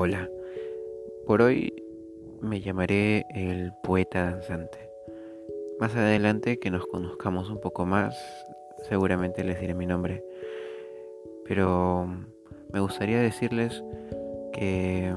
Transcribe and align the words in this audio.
Hola, 0.00 0.30
por 1.26 1.42
hoy 1.42 1.74
me 2.40 2.60
llamaré 2.60 3.26
el 3.34 3.72
poeta 3.82 4.30
danzante. 4.30 4.78
Más 5.80 5.96
adelante 5.96 6.60
que 6.60 6.70
nos 6.70 6.86
conozcamos 6.86 7.50
un 7.50 7.58
poco 7.60 7.84
más, 7.84 8.16
seguramente 8.88 9.42
les 9.42 9.60
diré 9.60 9.74
mi 9.74 9.86
nombre. 9.86 10.22
Pero 11.46 12.06
me 12.72 12.78
gustaría 12.78 13.18
decirles 13.18 13.82
que 14.52 15.12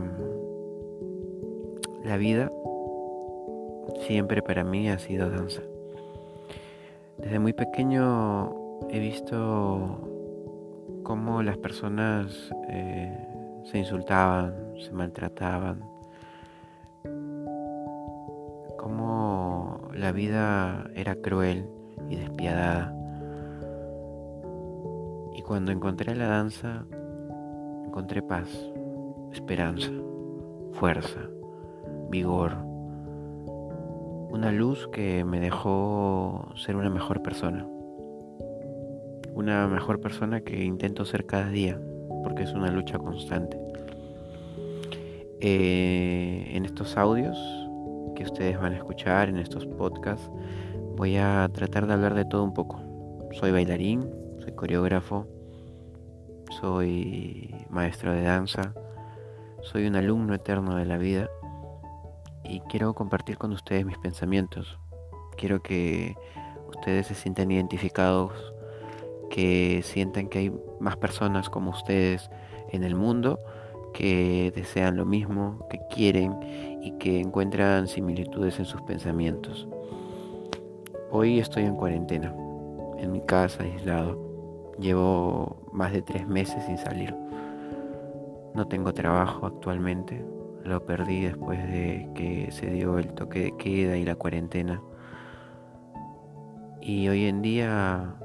la 2.04 2.18
vida 2.18 2.52
siempre 4.08 4.42
para 4.42 4.64
mí 4.64 4.90
ha 4.90 4.98
sido 4.98 5.30
danza. 5.30 5.62
Desde 7.20 7.38
muy 7.38 7.54
pequeño 7.54 8.80
he 8.90 8.98
visto 8.98 10.00
cómo 11.04 11.44
las 11.44 11.60
personas 11.60 12.52
eh, 12.68 13.28
se 13.64 13.78
insultaban, 13.78 14.54
se 14.80 14.92
maltrataban, 14.92 15.84
cómo 18.78 19.80
la 19.94 20.12
vida 20.12 20.90
era 20.96 21.16
cruel 21.16 21.70
y 22.10 22.16
despiadada. 22.16 22.96
Y 25.36 25.42
cuando 25.44 25.72
encontré 25.72 26.16
la 26.16 26.28
danza, 26.28 26.86
encontré 27.86 28.22
paz, 28.22 28.50
esperanza, 29.32 29.92
fuerza, 30.74 31.20
vigor, 32.10 32.54
una 34.32 34.52
luz 34.52 34.88
que 34.92 35.24
me 35.26 35.40
dejó 35.40 36.50
ser 36.56 36.76
una 36.76 36.90
mejor 36.90 37.22
persona. 37.22 37.68
Una 39.34 39.68
mejor 39.68 40.02
persona 40.02 40.42
que 40.42 40.64
intento 40.64 41.06
ser 41.06 41.26
cada 41.26 41.48
día 41.48 41.80
porque 42.24 42.44
es 42.44 42.54
una 42.54 42.72
lucha 42.72 42.98
constante. 42.98 43.58
Eh, 45.40 46.52
en 46.52 46.66
estos 46.66 46.98
audios 46.98 47.38
que 48.16 48.24
ustedes 48.24 48.60
van 48.60 48.74
a 48.74 48.78
escuchar, 48.78 49.30
en 49.30 49.38
estos 49.38 49.66
podcasts, 49.66 50.30
voy 50.96 51.18
a 51.18 51.50
tratar 51.52 51.88
de 51.88 51.94
hablar 51.94 52.14
de 52.14 52.26
todo 52.26 52.44
un 52.44 52.54
poco. 52.54 52.80
Soy 53.32 53.52
bailarín, 53.52 54.08
soy 54.40 54.54
coreógrafo, 54.54 55.26
soy 56.60 57.56
maestro 57.70 58.14
de 58.14 58.24
danza, 58.24 58.74
soy 59.62 59.88
un 59.88 59.96
alumno 59.96 60.34
eterno 60.34 60.76
de 60.76 60.86
la 60.86 60.98
vida 60.98 61.30
y 62.44 62.60
quiero 62.62 62.94
compartir 62.94 63.38
con 63.38 63.52
ustedes 63.52 63.86
mis 63.86 63.98
pensamientos. 63.98 64.78
Quiero 65.38 65.62
que 65.62 66.16
ustedes 66.68 67.08
se 67.08 67.16
sientan 67.16 67.52
identificados 67.52 68.54
que 69.32 69.82
sientan 69.84 70.28
que 70.28 70.40
hay 70.40 70.54
más 70.80 70.98
personas 70.98 71.50
como 71.50 71.72
ustedes 71.72 72.30
en 72.70 72.84
el 72.84 72.96
mundo 72.96 73.40
que 73.94 74.52
desean 74.56 74.98
lo 74.98 75.06
mismo, 75.06 75.68
que 75.70 75.80
quieren 75.90 76.38
y 76.82 76.92
que 77.00 77.20
encuentran 77.20 77.88
similitudes 77.88 78.60
en 78.60 78.66
sus 78.66 78.82
pensamientos. 78.82 79.68
Hoy 81.12 81.40
estoy 81.40 81.64
en 81.64 81.76
cuarentena, 81.76 82.34
en 82.98 83.12
mi 83.12 83.22
casa, 83.22 83.64
aislado. 83.64 84.18
Llevo 84.80 85.58
más 85.72 85.92
de 85.92 86.02
tres 86.02 86.28
meses 86.28 86.64
sin 86.66 86.78
salir. 86.78 87.14
No 88.54 88.68
tengo 88.68 88.94
trabajo 88.94 89.46
actualmente. 89.46 90.24
Lo 90.64 90.86
perdí 90.86 91.22
después 91.22 91.60
de 91.72 92.10
que 92.16 92.52
se 92.52 92.70
dio 92.70 92.98
el 92.98 93.14
toque 93.14 93.44
de 93.44 93.58
queda 93.58 93.98
y 93.98 94.06
la 94.06 94.16
cuarentena. 94.16 94.82
Y 96.82 97.08
hoy 97.10 97.26
en 97.26 97.42
día 97.42 98.16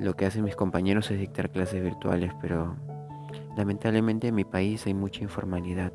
lo 0.00 0.16
que 0.16 0.26
hacen 0.26 0.44
mis 0.44 0.56
compañeros 0.56 1.10
es 1.10 1.20
dictar 1.20 1.50
clases 1.50 1.82
virtuales, 1.82 2.32
pero 2.40 2.74
lamentablemente 3.56 4.28
en 4.28 4.34
mi 4.34 4.44
país 4.44 4.86
hay 4.86 4.94
mucha 4.94 5.22
informalidad 5.22 5.92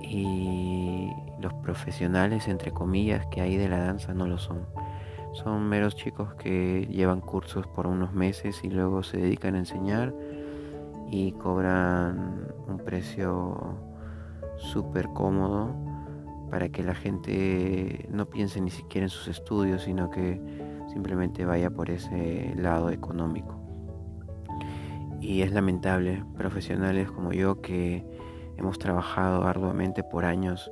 y 0.00 1.10
los 1.40 1.52
profesionales, 1.54 2.48
entre 2.48 2.72
comillas, 2.72 3.26
que 3.26 3.40
hay 3.40 3.56
de 3.56 3.68
la 3.68 3.78
danza 3.78 4.14
no 4.14 4.26
lo 4.26 4.38
son. 4.38 4.66
Son 5.32 5.68
meros 5.68 5.96
chicos 5.96 6.34
que 6.34 6.86
llevan 6.90 7.20
cursos 7.20 7.66
por 7.66 7.86
unos 7.86 8.12
meses 8.12 8.62
y 8.62 8.70
luego 8.70 9.02
se 9.02 9.18
dedican 9.18 9.54
a 9.54 9.58
enseñar 9.58 10.14
y 11.10 11.32
cobran 11.32 12.48
un 12.68 12.78
precio 12.78 13.76
súper 14.56 15.08
cómodo 15.08 15.74
para 16.50 16.68
que 16.68 16.82
la 16.82 16.94
gente 16.94 18.08
no 18.10 18.26
piense 18.26 18.60
ni 18.60 18.70
siquiera 18.70 19.06
en 19.06 19.10
sus 19.10 19.28
estudios, 19.28 19.82
sino 19.82 20.10
que 20.10 20.40
simplemente 20.94 21.44
vaya 21.44 21.70
por 21.70 21.90
ese 21.90 22.54
lado 22.56 22.90
económico. 22.90 23.60
Y 25.20 25.42
es 25.42 25.52
lamentable, 25.52 26.24
profesionales 26.36 27.10
como 27.10 27.32
yo 27.32 27.60
que 27.60 28.04
hemos 28.56 28.78
trabajado 28.78 29.44
arduamente 29.44 30.04
por 30.04 30.24
años, 30.24 30.70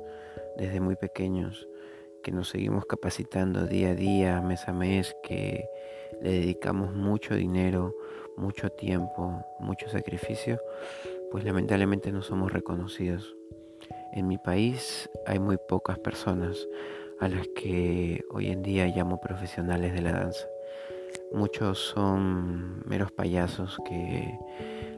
desde 0.57 0.79
muy 0.79 0.95
pequeños, 0.95 1.67
que 2.23 2.31
nos 2.31 2.47
seguimos 2.47 2.85
capacitando 2.85 3.67
día 3.67 3.89
a 3.89 3.95
día, 3.95 4.41
mes 4.41 4.65
a 4.69 4.73
mes, 4.73 5.13
que 5.23 5.65
le 6.21 6.31
dedicamos 6.31 6.93
mucho 6.95 7.35
dinero, 7.35 7.93
mucho 8.37 8.69
tiempo, 8.69 9.43
mucho 9.59 9.89
sacrificio, 9.89 10.57
pues 11.31 11.43
lamentablemente 11.43 12.13
no 12.13 12.21
somos 12.21 12.53
reconocidos. 12.53 13.35
En 14.13 14.29
mi 14.29 14.37
país 14.37 15.09
hay 15.27 15.39
muy 15.39 15.57
pocas 15.57 15.99
personas 15.99 16.65
a 17.23 17.29
las 17.29 17.47
que 17.55 18.25
hoy 18.31 18.47
en 18.47 18.63
día 18.63 18.85
llamo 18.87 19.21
profesionales 19.21 19.93
de 19.93 20.01
la 20.01 20.11
danza. 20.11 20.45
Muchos 21.31 21.79
son 21.79 22.83
meros 22.85 23.13
payasos 23.13 23.77
que 23.85 24.37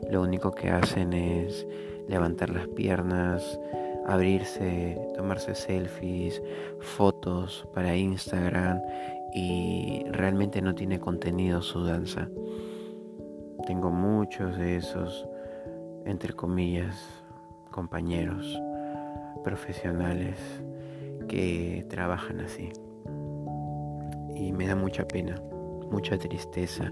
lo 0.09 0.23
único 0.23 0.51
que 0.51 0.71
hacen 0.71 1.13
es 1.13 1.67
levantar 2.07 2.49
las 2.49 2.67
piernas, 2.69 3.59
abrirse, 4.07 4.99
tomarse 5.15 5.53
selfies, 5.53 6.41
fotos 6.79 7.67
para 7.75 7.95
Instagram 7.95 8.81
y 9.35 10.03
realmente 10.09 10.63
no 10.63 10.73
tiene 10.73 10.99
contenido 10.99 11.61
su 11.61 11.83
danza. 11.83 12.27
Tengo 13.67 13.91
muchos 13.91 14.57
de 14.57 14.77
esos, 14.77 15.27
entre 16.05 16.33
comillas, 16.33 17.23
compañeros 17.69 18.59
profesionales 19.43 20.39
que 21.27 21.85
trabajan 21.89 22.39
así. 22.41 22.69
Y 24.35 24.51
me 24.51 24.67
da 24.67 24.75
mucha 24.75 25.07
pena, 25.07 25.41
mucha 25.91 26.17
tristeza 26.17 26.91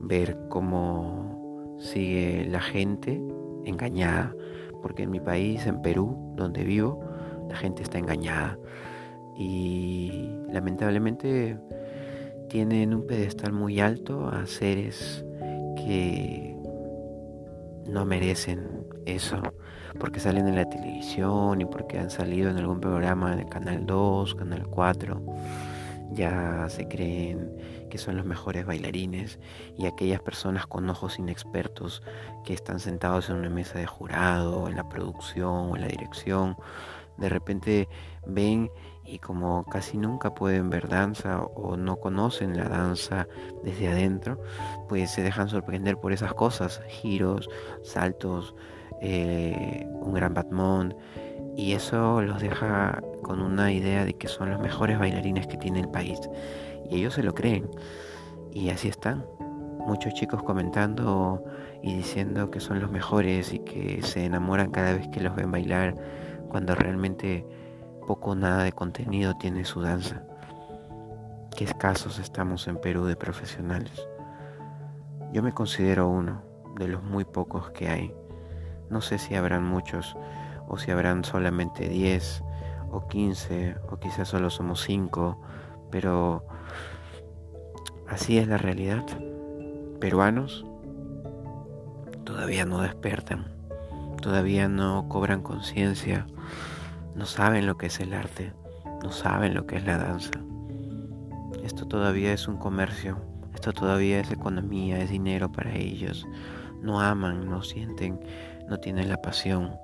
ver 0.00 0.38
cómo 0.48 1.76
sigue 1.78 2.46
la 2.48 2.60
gente 2.60 3.20
engañada, 3.64 4.34
porque 4.82 5.04
en 5.04 5.10
mi 5.10 5.20
país, 5.20 5.66
en 5.66 5.82
Perú, 5.82 6.34
donde 6.36 6.64
vivo, 6.64 7.00
la 7.48 7.56
gente 7.56 7.82
está 7.82 7.98
engañada. 7.98 8.58
Y 9.36 10.30
lamentablemente 10.50 11.58
tienen 12.48 12.94
un 12.94 13.06
pedestal 13.06 13.52
muy 13.52 13.80
alto 13.80 14.26
a 14.28 14.46
seres 14.46 15.24
que 15.76 16.56
no 17.86 18.04
merecen 18.04 18.86
eso 19.06 19.40
porque 19.98 20.20
salen 20.20 20.48
en 20.48 20.56
la 20.56 20.68
televisión 20.68 21.60
y 21.60 21.64
porque 21.64 21.98
han 21.98 22.10
salido 22.10 22.50
en 22.50 22.58
algún 22.58 22.80
programa 22.80 23.36
de 23.36 23.46
Canal 23.46 23.86
2, 23.86 24.34
Canal 24.34 24.66
4 24.66 25.22
ya 26.10 26.66
se 26.68 26.88
creen 26.88 27.52
que 27.90 27.98
son 27.98 28.16
los 28.16 28.26
mejores 28.26 28.66
bailarines 28.66 29.38
y 29.76 29.86
aquellas 29.86 30.20
personas 30.20 30.66
con 30.66 30.88
ojos 30.88 31.18
inexpertos 31.18 32.02
que 32.44 32.54
están 32.54 32.80
sentados 32.80 33.30
en 33.30 33.36
una 33.36 33.50
mesa 33.50 33.78
de 33.78 33.86
jurado, 33.86 34.68
en 34.68 34.76
la 34.76 34.88
producción 34.88 35.70
o 35.70 35.76
en 35.76 35.82
la 35.82 35.88
dirección, 35.88 36.56
de 37.16 37.28
repente 37.28 37.88
ven 38.26 38.70
y 39.04 39.18
como 39.18 39.64
casi 39.64 39.96
nunca 39.96 40.34
pueden 40.34 40.68
ver 40.70 40.88
danza 40.88 41.42
o 41.42 41.76
no 41.76 41.96
conocen 41.96 42.56
la 42.56 42.68
danza 42.68 43.26
desde 43.64 43.88
adentro, 43.88 44.40
pues 44.88 45.10
se 45.10 45.22
dejan 45.22 45.48
sorprender 45.48 45.96
por 45.96 46.12
esas 46.12 46.34
cosas, 46.34 46.82
giros, 46.88 47.48
saltos, 47.82 48.54
eh, 49.00 49.86
un 50.00 50.12
gran 50.14 50.34
batmón 50.34 50.94
y 51.56 51.72
eso 51.72 52.22
los 52.22 52.40
deja 52.40 53.02
con 53.22 53.40
una 53.40 53.72
idea 53.72 54.04
de 54.04 54.14
que 54.14 54.28
son 54.28 54.50
los 54.50 54.60
mejores 54.60 54.98
bailarines 54.98 55.46
que 55.46 55.56
tiene 55.56 55.80
el 55.80 55.88
país 55.88 56.20
y 56.90 56.96
ellos 56.96 57.14
se 57.14 57.22
lo 57.22 57.34
creen 57.34 57.68
y 58.52 58.70
así 58.70 58.88
están. 58.88 59.24
Muchos 59.86 60.12
chicos 60.14 60.42
comentando 60.42 61.42
y 61.82 61.94
diciendo 61.94 62.50
que 62.50 62.60
son 62.60 62.80
los 62.80 62.90
mejores 62.90 63.52
y 63.52 63.60
que 63.60 64.02
se 64.02 64.24
enamoran 64.24 64.70
cada 64.70 64.92
vez 64.94 65.08
que 65.08 65.20
los 65.20 65.34
ven 65.34 65.50
bailar 65.50 65.94
cuando 66.48 66.74
realmente 66.74 67.46
poco 68.06 68.30
o 68.30 68.34
nada 68.34 68.64
de 68.64 68.72
contenido 68.72 69.34
tiene 69.38 69.64
su 69.64 69.80
danza. 69.80 70.22
Qué 71.56 71.64
escasos 71.64 72.18
estamos 72.18 72.68
en 72.68 72.80
Perú 72.80 73.04
de 73.04 73.16
profesionales. 73.16 74.06
Yo 75.32 75.42
me 75.42 75.52
considero 75.52 76.08
uno 76.08 76.42
de 76.78 76.88
los 76.88 77.02
muy 77.02 77.24
pocos 77.24 77.70
que 77.70 77.88
hay. 77.88 78.14
No 78.90 79.00
sé 79.00 79.18
si 79.18 79.34
habrán 79.34 79.64
muchos 79.64 80.16
o 80.66 80.78
si 80.78 80.90
habrán 80.90 81.24
solamente 81.24 81.88
10 81.88 82.42
o 82.90 83.06
15 83.06 83.76
o 83.90 83.98
quizás 83.98 84.28
solo 84.28 84.50
somos 84.50 84.82
5, 84.82 85.40
pero 85.90 86.46
así 88.08 88.38
es 88.38 88.48
la 88.48 88.58
realidad. 88.58 89.04
Peruanos 90.00 90.64
todavía 92.24 92.64
no 92.64 92.82
despertan, 92.82 93.46
todavía 94.20 94.68
no 94.68 95.08
cobran 95.08 95.42
conciencia 95.42 96.26
no 97.18 97.26
saben 97.26 97.66
lo 97.66 97.76
que 97.76 97.86
es 97.86 97.98
el 97.98 98.14
arte, 98.14 98.52
no 99.02 99.10
saben 99.10 99.52
lo 99.52 99.66
que 99.66 99.74
es 99.74 99.84
la 99.84 99.98
danza. 99.98 100.30
Esto 101.64 101.88
todavía 101.88 102.32
es 102.32 102.46
un 102.46 102.58
comercio, 102.58 103.18
esto 103.52 103.72
todavía 103.72 104.20
es 104.20 104.30
economía, 104.30 105.00
es 105.00 105.10
dinero 105.10 105.50
para 105.50 105.74
ellos. 105.74 106.28
No 106.80 107.00
aman, 107.00 107.50
no 107.50 107.62
sienten, 107.62 108.20
no 108.68 108.78
tienen 108.78 109.08
la 109.08 109.20
pasión, 109.20 109.78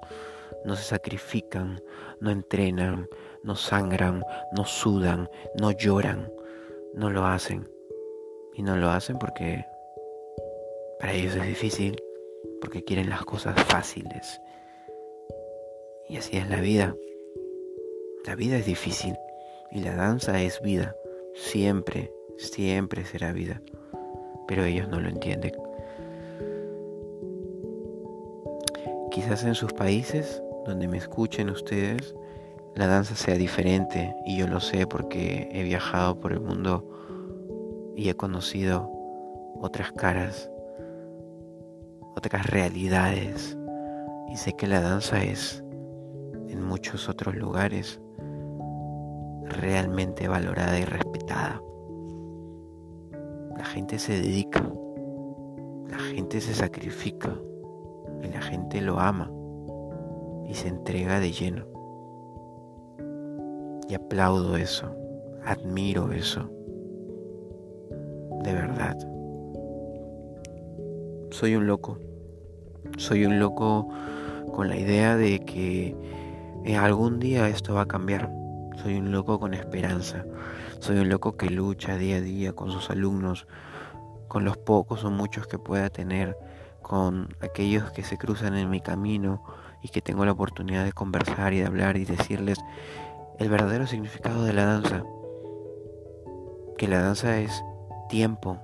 no 0.64 0.76
se 0.76 0.84
sacrifican, 0.84 1.82
no 2.20 2.30
entrenan, 2.30 3.08
no 3.42 3.56
sangran, 3.56 4.24
no 4.56 4.64
sudan, 4.64 5.28
no 5.60 5.70
lloran, 5.72 6.30
no 6.94 7.10
lo 7.10 7.26
hacen. 7.26 7.68
Y 8.56 8.62
no 8.62 8.76
lo 8.76 8.88
hacen 8.90 9.18
porque 9.18 9.64
para 11.00 11.12
ellos 11.12 11.34
es 11.34 11.46
difícil, 11.46 12.00
porque 12.60 12.84
quieren 12.84 13.10
las 13.10 13.24
cosas 13.24 13.60
fáciles. 13.64 14.40
Y 16.08 16.16
así 16.16 16.36
es 16.36 16.48
la 16.48 16.60
vida. 16.60 16.94
La 18.26 18.36
vida 18.36 18.56
es 18.56 18.66
difícil 18.66 19.16
y 19.72 19.80
la 19.80 19.96
danza 19.96 20.40
es 20.40 20.60
vida. 20.62 20.94
Siempre, 21.34 22.12
siempre 22.38 23.04
será 23.04 23.32
vida. 23.32 23.60
Pero 24.46 24.64
ellos 24.64 24.88
no 24.88 25.00
lo 25.00 25.08
entienden. 25.08 25.52
Quizás 29.14 29.44
en 29.44 29.54
sus 29.54 29.72
países, 29.72 30.42
donde 30.66 30.88
me 30.88 30.96
escuchen 30.96 31.48
ustedes, 31.48 32.16
la 32.74 32.88
danza 32.88 33.14
sea 33.14 33.36
diferente. 33.36 34.12
Y 34.26 34.38
yo 34.38 34.48
lo 34.48 34.58
sé 34.58 34.88
porque 34.88 35.48
he 35.52 35.62
viajado 35.62 36.18
por 36.18 36.32
el 36.32 36.40
mundo 36.40 36.84
y 37.94 38.08
he 38.08 38.16
conocido 38.16 38.90
otras 39.60 39.92
caras, 39.92 40.50
otras 42.16 42.50
realidades. 42.50 43.56
Y 44.32 44.36
sé 44.36 44.54
que 44.54 44.66
la 44.66 44.80
danza 44.80 45.22
es 45.22 45.62
en 46.48 46.60
muchos 46.64 47.08
otros 47.08 47.36
lugares 47.36 48.00
realmente 49.44 50.26
valorada 50.26 50.76
y 50.76 50.84
respetada. 50.84 51.62
La 53.56 53.64
gente 53.64 54.00
se 54.00 54.14
dedica, 54.14 54.68
la 55.86 56.00
gente 56.00 56.40
se 56.40 56.52
sacrifica 56.52 57.32
la 58.28 58.40
gente 58.40 58.80
lo 58.80 58.98
ama 58.98 59.30
y 60.46 60.54
se 60.54 60.68
entrega 60.68 61.20
de 61.20 61.32
lleno. 61.32 61.66
Y 63.88 63.94
aplaudo 63.94 64.56
eso, 64.56 64.94
admiro 65.44 66.12
eso, 66.12 66.50
de 68.42 68.52
verdad. 68.52 68.96
Soy 71.30 71.56
un 71.56 71.66
loco, 71.66 71.98
soy 72.96 73.24
un 73.24 73.38
loco 73.38 73.88
con 74.52 74.68
la 74.68 74.76
idea 74.76 75.16
de 75.16 75.40
que 75.40 75.96
algún 76.78 77.18
día 77.18 77.48
esto 77.48 77.74
va 77.74 77.82
a 77.82 77.86
cambiar 77.88 78.30
soy 78.82 78.96
un 78.98 79.12
loco 79.12 79.38
con 79.38 79.54
esperanza. 79.54 80.24
Soy 80.80 80.98
un 80.98 81.08
loco 81.08 81.36
que 81.36 81.48
lucha 81.48 81.96
día 81.96 82.16
a 82.16 82.20
día 82.20 82.52
con 82.52 82.70
sus 82.70 82.90
alumnos, 82.90 83.46
con 84.28 84.44
los 84.44 84.58
pocos 84.58 85.04
o 85.04 85.10
muchos 85.10 85.46
que 85.46 85.58
pueda 85.58 85.88
tener, 85.90 86.36
con 86.84 87.34
aquellos 87.40 87.90
que 87.90 88.04
se 88.04 88.18
cruzan 88.18 88.56
en 88.56 88.70
mi 88.70 88.80
camino 88.80 89.42
y 89.82 89.88
que 89.88 90.02
tengo 90.02 90.24
la 90.24 90.32
oportunidad 90.32 90.84
de 90.84 90.92
conversar 90.92 91.52
y 91.54 91.58
de 91.58 91.66
hablar 91.66 91.96
y 91.96 92.04
decirles 92.04 92.58
el 93.38 93.48
verdadero 93.48 93.86
significado 93.88 94.44
de 94.44 94.52
la 94.52 94.66
danza. 94.66 95.02
Que 96.78 96.86
la 96.86 97.00
danza 97.00 97.38
es 97.38 97.64
tiempo, 98.08 98.58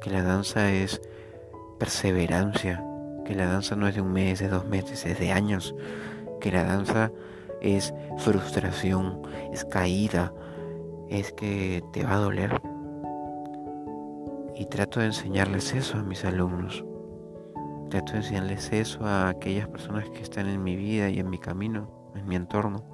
que 0.00 0.10
la 0.10 0.22
danza 0.22 0.70
es 0.70 1.02
perseverancia, 1.78 2.82
que 3.26 3.34
la 3.34 3.46
danza 3.46 3.76
no 3.76 3.88
es 3.88 3.96
de 3.96 4.00
un 4.00 4.12
mes, 4.12 4.38
de 4.38 4.48
dos 4.48 4.64
meses, 4.64 5.04
es 5.04 5.18
de 5.18 5.32
años, 5.32 5.74
que 6.40 6.52
la 6.52 6.62
danza 6.62 7.10
es 7.60 7.92
frustración, 8.18 9.22
es 9.52 9.64
caída, 9.64 10.32
es 11.08 11.32
que 11.32 11.82
te 11.92 12.04
va 12.04 12.14
a 12.14 12.18
doler. 12.18 12.62
Y 14.54 14.66
trato 14.66 15.00
de 15.00 15.06
enseñarles 15.06 15.74
eso 15.74 15.98
a 15.98 16.02
mis 16.02 16.24
alumnos. 16.24 16.84
Trato 17.90 18.12
de 18.12 18.18
enseñarles 18.18 18.72
eso 18.72 19.04
a 19.04 19.28
aquellas 19.28 19.68
personas 19.68 20.08
que 20.10 20.22
están 20.22 20.46
en 20.46 20.62
mi 20.62 20.76
vida 20.76 21.08
y 21.08 21.18
en 21.18 21.30
mi 21.30 21.38
camino, 21.38 22.12
en 22.14 22.26
mi 22.26 22.36
entorno. 22.36 22.84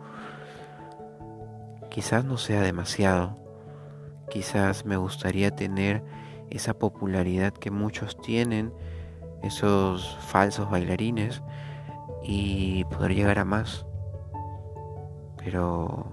Quizás 1.90 2.24
no 2.24 2.36
sea 2.36 2.62
demasiado. 2.62 3.36
Quizás 4.30 4.84
me 4.84 4.96
gustaría 4.96 5.54
tener 5.54 6.02
esa 6.50 6.74
popularidad 6.74 7.52
que 7.52 7.70
muchos 7.70 8.16
tienen, 8.20 8.72
esos 9.42 10.16
falsos 10.20 10.70
bailarines, 10.70 11.42
y 12.22 12.84
poder 12.84 13.14
llegar 13.14 13.38
a 13.38 13.44
más 13.44 13.84
pero 15.44 16.06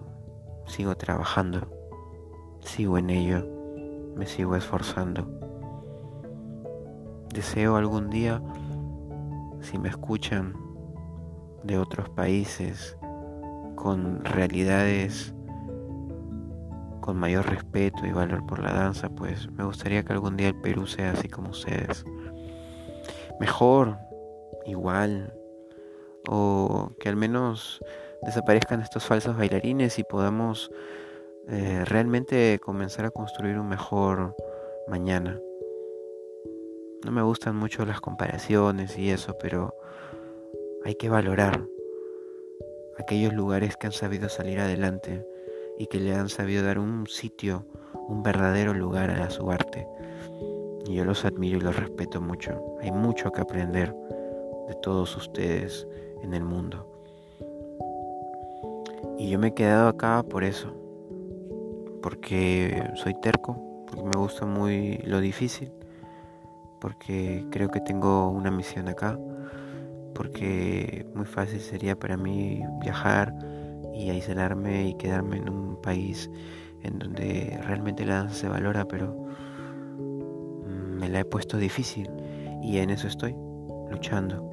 sigo 0.65 0.95
trabajando, 0.95 1.67
sigo 2.59 2.97
en 2.97 3.09
ello, 3.09 3.47
me 4.15 4.27
sigo 4.27 4.57
esforzando. 4.57 5.25
Deseo 7.33 7.77
algún 7.77 8.09
día, 8.09 8.41
si 9.61 9.77
me 9.77 9.89
escuchan 9.89 10.53
de 11.63 11.77
otros 11.77 12.09
países, 12.09 12.97
con 13.75 14.23
realidades 14.23 15.33
con 17.01 17.17
mayor 17.17 17.49
respeto 17.49 18.05
y 18.05 18.11
valor 18.11 18.45
por 18.45 18.59
la 18.59 18.71
danza, 18.71 19.09
pues 19.09 19.51
me 19.51 19.65
gustaría 19.65 20.03
que 20.03 20.13
algún 20.13 20.37
día 20.37 20.49
el 20.49 20.61
Perú 20.61 20.85
sea 20.85 21.11
así 21.11 21.27
como 21.27 21.49
ustedes. 21.49 22.05
Mejor, 23.39 23.97
igual, 24.65 25.33
o 26.29 26.91
que 26.99 27.09
al 27.09 27.15
menos 27.15 27.83
desaparezcan 28.21 28.81
estos 28.81 29.03
falsos 29.03 29.35
bailarines 29.35 29.97
y 29.97 30.03
podamos 30.03 30.71
eh, 31.49 31.83
realmente 31.85 32.59
comenzar 32.63 33.05
a 33.05 33.11
construir 33.11 33.57
un 33.57 33.67
mejor 33.67 34.35
mañana. 34.87 35.39
No 37.03 37.11
me 37.11 37.23
gustan 37.23 37.55
mucho 37.55 37.83
las 37.85 37.99
comparaciones 37.99 38.97
y 38.97 39.09
eso, 39.09 39.35
pero 39.39 39.73
hay 40.85 40.93
que 40.95 41.09
valorar 41.09 41.65
aquellos 42.99 43.33
lugares 43.33 43.75
que 43.75 43.87
han 43.87 43.93
sabido 43.93 44.29
salir 44.29 44.59
adelante 44.59 45.25
y 45.79 45.87
que 45.87 45.99
le 45.99 46.13
han 46.13 46.29
sabido 46.29 46.63
dar 46.63 46.77
un 46.77 47.07
sitio, 47.07 47.65
un 48.07 48.21
verdadero 48.21 48.73
lugar 48.75 49.09
a 49.09 49.31
su 49.31 49.49
arte. 49.49 49.87
Y 50.85 50.93
yo 50.93 51.05
los 51.05 51.25
admiro 51.25 51.57
y 51.57 51.61
los 51.61 51.75
respeto 51.75 52.21
mucho. 52.21 52.77
Hay 52.81 52.91
mucho 52.91 53.31
que 53.31 53.41
aprender 53.41 53.95
de 54.67 54.75
todos 54.75 55.17
ustedes 55.17 55.87
en 56.21 56.35
el 56.35 56.43
mundo. 56.43 56.87
Y 59.17 59.29
yo 59.29 59.39
me 59.39 59.47
he 59.47 59.53
quedado 59.53 59.87
acá 59.87 60.23
por 60.23 60.43
eso, 60.43 60.73
porque 62.01 62.83
soy 62.95 63.13
terco, 63.21 63.85
porque 63.87 64.03
me 64.03 64.19
gusta 64.19 64.45
muy 64.45 64.97
lo 64.99 65.19
difícil, 65.19 65.71
porque 66.81 67.45
creo 67.51 67.69
que 67.69 67.79
tengo 67.79 68.29
una 68.29 68.51
misión 68.51 68.89
acá, 68.89 69.17
porque 70.15 71.05
muy 71.13 71.25
fácil 71.25 71.61
sería 71.61 71.97
para 71.97 72.17
mí 72.17 72.61
viajar 72.81 73.33
y 73.93 74.09
aislarme 74.09 74.89
y 74.89 74.93
quedarme 74.95 75.37
en 75.37 75.47
un 75.47 75.79
país 75.81 76.29
en 76.83 76.97
donde 76.97 77.59
realmente 77.63 78.03
la 78.03 78.15
danza 78.15 78.33
se 78.33 78.49
valora, 78.49 78.85
pero 78.85 79.13
mm, 79.13 80.99
me 80.99 81.07
la 81.07 81.19
he 81.19 81.25
puesto 81.25 81.57
difícil 81.57 82.09
y 82.63 82.79
en 82.79 82.89
eso 82.89 83.07
estoy, 83.07 83.35
luchando. 83.91 84.49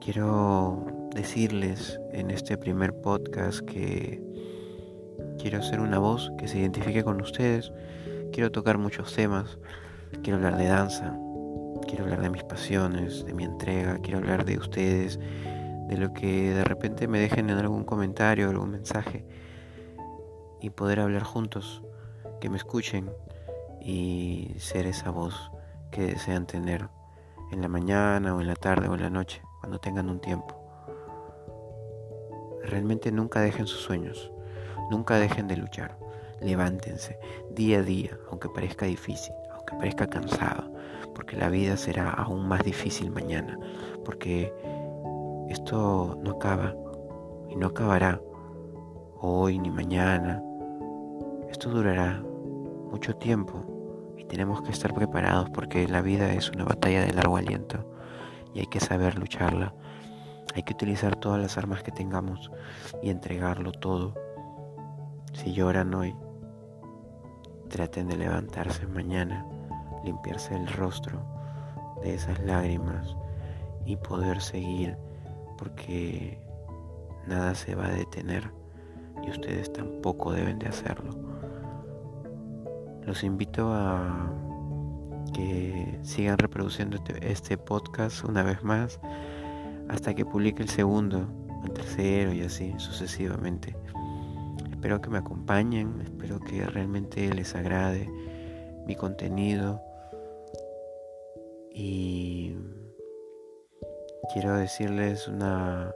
Quiero 0.00 0.86
decirles 1.14 2.00
en 2.12 2.30
este 2.30 2.56
primer 2.56 2.98
podcast 3.02 3.60
que 3.60 4.22
quiero 5.38 5.62
ser 5.62 5.80
una 5.80 5.98
voz 5.98 6.32
que 6.38 6.48
se 6.48 6.58
identifique 6.58 7.04
con 7.04 7.20
ustedes, 7.20 7.72
quiero 8.32 8.50
tocar 8.50 8.78
muchos 8.78 9.14
temas, 9.14 9.58
quiero 10.22 10.36
hablar 10.36 10.56
de 10.56 10.66
danza, 10.66 11.16
quiero 11.86 12.04
hablar 12.04 12.20
de 12.20 12.30
mis 12.30 12.44
pasiones, 12.44 13.24
de 13.24 13.34
mi 13.34 13.44
entrega, 13.44 13.98
quiero 13.98 14.18
hablar 14.18 14.44
de 14.44 14.58
ustedes, 14.58 15.18
de 15.18 15.96
lo 15.96 16.12
que 16.12 16.52
de 16.54 16.64
repente 16.64 17.08
me 17.08 17.18
dejen 17.18 17.50
en 17.50 17.58
algún 17.58 17.84
comentario, 17.84 18.50
algún 18.50 18.70
mensaje 18.70 19.24
y 20.60 20.70
poder 20.70 21.00
hablar 21.00 21.22
juntos, 21.22 21.82
que 22.40 22.50
me 22.50 22.56
escuchen 22.56 23.10
y 23.80 24.54
ser 24.58 24.86
esa 24.86 25.10
voz 25.10 25.50
que 25.90 26.02
desean 26.02 26.46
tener 26.46 26.88
en 27.50 27.62
la 27.62 27.68
mañana 27.68 28.34
o 28.34 28.40
en 28.40 28.46
la 28.46 28.56
tarde 28.56 28.88
o 28.88 28.94
en 28.94 29.02
la 29.02 29.10
noche, 29.10 29.42
cuando 29.60 29.78
tengan 29.78 30.10
un 30.10 30.20
tiempo. 30.20 30.54
Realmente 32.64 33.10
nunca 33.10 33.40
dejen 33.40 33.66
sus 33.66 33.80
sueños, 33.80 34.30
nunca 34.90 35.16
dejen 35.16 35.48
de 35.48 35.56
luchar. 35.56 35.98
Levántense 36.40 37.18
día 37.50 37.78
a 37.78 37.82
día, 37.82 38.18
aunque 38.30 38.48
parezca 38.48 38.86
difícil, 38.86 39.34
aunque 39.68 39.76
parezca 39.76 40.06
cansado, 40.06 40.72
porque 41.14 41.36
la 41.36 41.48
vida 41.48 41.76
será 41.76 42.10
aún 42.10 42.48
más 42.48 42.62
difícil 42.62 43.10
mañana, 43.10 43.58
porque 44.04 44.52
esto 45.48 46.18
no 46.22 46.32
acaba 46.32 46.74
y 47.50 47.56
no 47.56 47.68
acabará 47.68 48.20
hoy 49.20 49.58
ni 49.58 49.70
mañana. 49.70 50.42
Esto 51.50 51.70
durará 51.70 52.22
mucho 52.90 53.16
tiempo 53.16 54.14
y 54.16 54.24
tenemos 54.24 54.62
que 54.62 54.70
estar 54.70 54.94
preparados 54.94 55.50
porque 55.50 55.86
la 55.88 56.02
vida 56.02 56.32
es 56.32 56.50
una 56.50 56.64
batalla 56.64 57.02
de 57.02 57.12
largo 57.12 57.36
aliento 57.36 57.84
y 58.54 58.60
hay 58.60 58.66
que 58.66 58.80
saber 58.80 59.18
lucharla. 59.18 59.74
Hay 60.54 60.62
que 60.62 60.72
utilizar 60.72 61.16
todas 61.16 61.40
las 61.40 61.58
armas 61.58 61.82
que 61.82 61.92
tengamos 61.92 62.50
y 63.02 63.10
entregarlo 63.10 63.72
todo. 63.72 64.14
Si 65.34 65.52
lloran 65.52 65.94
hoy, 65.94 66.14
traten 67.68 68.08
de 68.08 68.16
levantarse 68.16 68.86
mañana, 68.86 69.46
limpiarse 70.08 70.54
el 70.54 70.66
rostro 70.66 71.20
de 72.02 72.14
esas 72.14 72.38
lágrimas 72.40 73.16
y 73.84 73.96
poder 73.96 74.40
seguir 74.40 74.96
porque 75.56 76.40
nada 77.26 77.54
se 77.54 77.74
va 77.74 77.86
a 77.86 77.90
detener 77.90 78.50
y 79.22 79.30
ustedes 79.30 79.72
tampoco 79.72 80.32
deben 80.32 80.58
de 80.58 80.68
hacerlo. 80.68 81.10
Los 83.04 83.24
invito 83.24 83.72
a 83.72 84.30
que 85.34 85.98
sigan 86.02 86.38
reproduciendo 86.38 86.96
este, 86.96 87.30
este 87.30 87.58
podcast 87.58 88.24
una 88.24 88.42
vez 88.42 88.62
más 88.62 89.00
hasta 89.88 90.14
que 90.14 90.24
publique 90.24 90.62
el 90.62 90.68
segundo, 90.68 91.26
el 91.64 91.72
tercero 91.72 92.32
y 92.32 92.42
así 92.42 92.74
sucesivamente. 92.78 93.76
Espero 94.70 95.00
que 95.00 95.10
me 95.10 95.18
acompañen, 95.18 96.00
espero 96.02 96.38
que 96.40 96.64
realmente 96.64 97.32
les 97.34 97.54
agrade 97.54 98.08
mi 98.86 98.94
contenido 98.94 99.82
y 101.80 102.56
quiero 104.32 104.56
decirles 104.56 105.28
una 105.28 105.94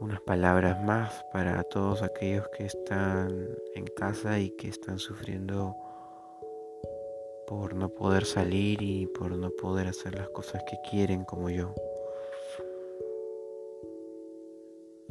unas 0.00 0.20
palabras 0.22 0.82
más 0.82 1.24
para 1.32 1.62
todos 1.62 2.02
aquellos 2.02 2.48
que 2.48 2.64
están 2.64 3.48
en 3.76 3.84
casa 3.84 4.40
y 4.40 4.50
que 4.50 4.68
están 4.68 4.98
sufriendo 4.98 5.76
por 7.46 7.74
no 7.74 7.90
poder 7.90 8.24
salir 8.24 8.82
y 8.82 9.06
por 9.06 9.36
no 9.36 9.50
poder 9.50 9.86
hacer 9.86 10.16
las 10.16 10.28
cosas 10.30 10.64
que 10.68 10.78
quieren 10.90 11.24
como 11.24 11.50
yo. 11.50 11.74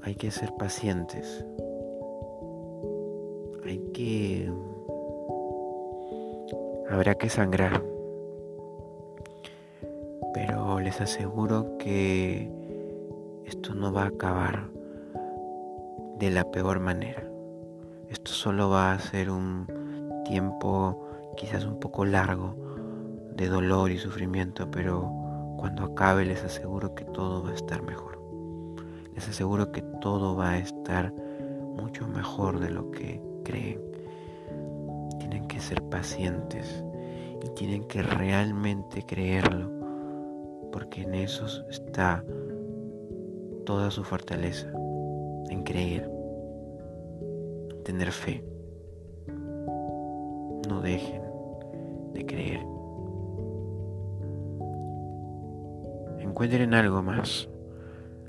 Hay 0.02 0.16
que 0.16 0.32
ser 0.32 0.52
pacientes. 0.58 1.46
Hay 3.64 3.80
que... 3.94 4.52
Habrá 6.90 7.16
que 7.16 7.30
sangrar. 7.30 7.99
Les 10.89 11.01
aseguro 11.01 11.77
que 11.77 12.51
esto 13.46 13.75
no 13.75 13.93
va 13.93 14.05
a 14.05 14.08
acabar 14.08 14.72
de 16.17 16.31
la 16.31 16.50
peor 16.50 16.79
manera. 16.79 17.29
Esto 18.10 18.31
solo 18.31 18.72
va 18.72 18.93
a 18.93 19.00
ser 19.00 19.29
un 19.29 19.67
tiempo 20.25 21.08
quizás 21.38 21.65
un 21.65 21.79
poco 21.79 22.05
largo 22.05 22.55
de 23.36 23.48
dolor 23.50 23.91
y 23.91 24.00
sufrimiento, 24.00 24.72
pero 24.72 25.13
cuando 25.60 25.84
acabe 25.84 26.25
les 26.25 26.43
aseguro 26.43 26.96
que 26.96 27.05
todo 27.05 27.43
va 27.43 27.51
a 27.51 27.53
estar 27.53 27.84
mejor. 27.84 28.19
Les 29.13 29.29
aseguro 29.29 29.72
que 29.72 29.84
todo 30.01 30.36
va 30.36 30.53
a 30.53 30.58
estar 30.58 31.13
mucho 31.13 32.08
mejor 32.08 32.60
de 32.60 32.72
lo 32.72 32.89
que 32.89 33.22
creen. 33.43 33.79
Tienen 35.19 35.48
que 35.48 35.60
ser 35.60 35.84
pacientes 35.84 36.84
y 37.43 37.50
tienen 37.50 37.84
que 37.84 38.01
realmente 38.01 39.05
creerlo, 39.05 39.79
porque 40.72 41.02
en 41.02 41.16
eso 41.16 41.46
está 41.70 42.24
toda 43.66 43.92
su 43.92 44.04
fortaleza, 44.04 44.72
en 45.50 45.64
creer, 45.64 46.10
tener 47.84 48.12
fe. 48.12 48.44
No 50.68 50.82
dejen 50.82 51.22
de 52.14 52.26
creer. 52.26 52.62
Encuentren 56.20 56.74
algo 56.74 57.02
más. 57.02 57.50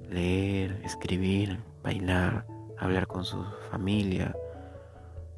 Leer, 0.08 0.80
escribir, 0.84 1.60
bailar, 1.82 2.44
hablar 2.78 3.06
con 3.06 3.24
su 3.24 3.42
familia, 3.70 4.34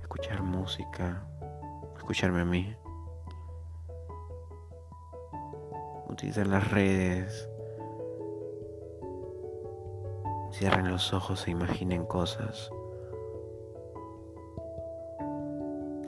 escuchar 0.00 0.42
música, 0.42 1.26
escucharme 1.96 2.40
a 2.40 2.44
mí. 2.44 2.74
Utilizar 6.22 6.46
las 6.46 6.70
redes, 6.70 7.48
Cierren 10.52 10.88
los 10.88 11.12
ojos 11.12 11.48
e 11.48 11.50
imaginen 11.50 12.06
cosas. 12.06 12.70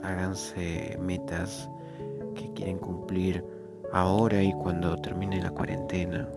Háganse 0.01 0.97
metas 1.01 1.69
que 2.33 2.49
quieren 2.53 2.77
cumplir 2.77 3.43
ahora 3.91 4.41
y 4.41 4.53
cuando 4.53 4.95
termine 4.95 5.41
la 5.41 5.49
cuarentena. 5.49 6.29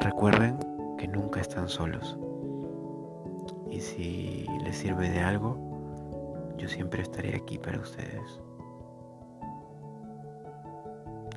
Recuerden 0.00 0.56
que 0.96 1.06
nunca 1.06 1.42
están 1.42 1.68
solos. 1.68 2.16
Y 3.68 3.78
si 3.78 4.46
les 4.64 4.78
sirve 4.78 5.10
de 5.10 5.20
algo, 5.20 5.58
yo 6.56 6.66
siempre 6.66 7.02
estaré 7.02 7.36
aquí 7.36 7.58
para 7.58 7.78
ustedes. 7.78 8.40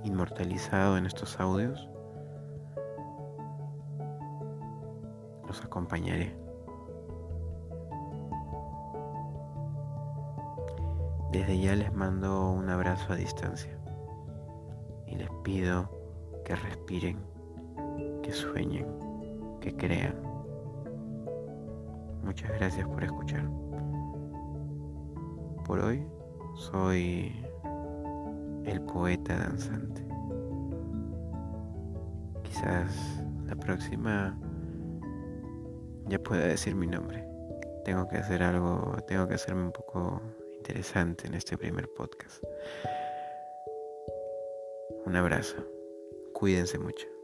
Inmortalizado 0.05 0.97
en 0.97 1.05
estos 1.05 1.39
audios 1.41 1.89
acompañaré. 5.75 6.33
Desde 11.31 11.59
ya 11.59 11.75
les 11.75 11.93
mando 11.93 12.51
un 12.51 12.69
abrazo 12.69 13.11
a 13.11 13.15
distancia 13.17 13.77
y 15.05 15.15
les 15.15 15.29
pido 15.43 15.89
que 16.45 16.55
respiren, 16.55 17.19
que 18.23 18.31
sueñen, 18.31 18.87
que 19.59 19.75
crean. 19.75 20.15
Muchas 22.23 22.51
gracias 22.51 22.87
por 22.87 23.03
escuchar. 23.03 23.45
Por 25.65 25.79
hoy 25.79 26.07
soy 26.55 27.45
el 28.65 28.81
poeta 28.81 29.37
danzante. 29.37 30.05
Quizás 32.43 33.23
la 33.45 33.55
próxima 33.55 34.37
ya 36.07 36.19
pueda 36.19 36.45
decir 36.45 36.75
mi 36.75 36.87
nombre. 36.87 37.25
Tengo 37.83 38.07
que 38.07 38.17
hacer 38.17 38.43
algo, 38.43 38.97
tengo 39.07 39.27
que 39.27 39.35
hacerme 39.35 39.63
un 39.63 39.71
poco 39.71 40.21
interesante 40.57 41.27
en 41.27 41.35
este 41.35 41.57
primer 41.57 41.87
podcast. 41.95 42.43
Un 45.05 45.15
abrazo. 45.15 45.57
Cuídense 46.33 46.79
mucho. 46.79 47.14